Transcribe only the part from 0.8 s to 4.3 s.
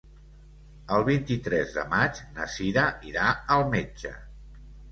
El vint-i-tres de maig na Sira irà al metge.